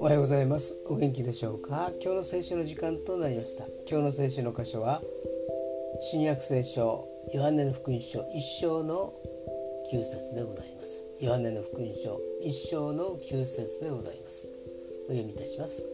[0.00, 0.76] おはようございます。
[0.86, 1.90] お元気でしょうか？
[2.02, 3.64] 今日の聖書の時間となりました。
[3.88, 5.00] 今日の聖書の箇所は
[6.10, 8.24] 新約聖書ヨハネの福音書1
[8.60, 9.14] 章の
[9.90, 11.06] 9節でございます。
[11.22, 14.46] ヨハネの福音書1章の9節でございます。
[15.08, 15.86] お読みいたします。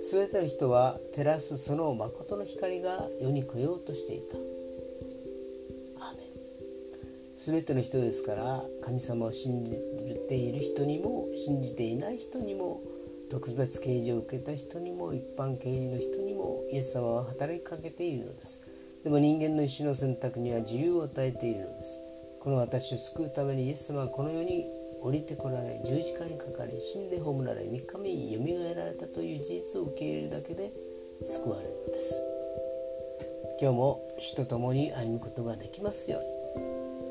[0.00, 4.57] すべての人は照らすその誠の光が世に来ようとしていた。
[7.38, 9.70] すべての人ですから神様を信じ
[10.28, 12.80] ている人にも信じていない人にも
[13.30, 18.66] 特別啓示を受けた人にも一般啓示の人にもイエス様は働きかけているのです。
[19.04, 22.00] でも人間の意志の選択には自由を与えているのです。
[22.42, 24.64] この私を救うためにイエス様はこの世に
[25.04, 30.70] 降りてこられ十字架にかかり死んで葬られ3日目によみがえられたという事実を受け入れるだけで
[31.22, 32.20] 救われるのです。
[33.62, 36.37] 今日も主と共に歩むことができますように。